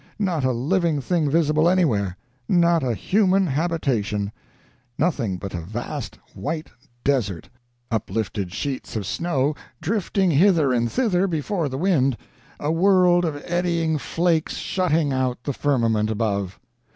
[0.17, 2.17] not a living thing visible anywhere,
[2.49, 4.31] not a human habitation;
[4.97, 6.71] nothing but a vast white
[7.03, 7.47] desert;
[7.91, 12.17] uplifted sheets of snow drifting hither and thither before the wind
[12.59, 16.59] a world of eddying flakes shutting out the firmament above.